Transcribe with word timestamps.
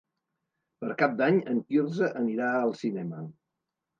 Per 0.83 0.89
Cap 1.01 1.13
d'Any 1.19 1.37
en 1.51 1.59
Quirze 1.67 2.09
anirà 2.21 2.49
al 2.61 2.73
cinema. 2.83 3.21